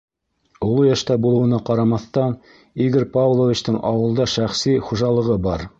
[0.67, 2.35] Оло йәштә булыуына ҡарамаҫтан,
[2.89, 5.69] Игорь Павловичтың ауылда шәхси хужалығы бар.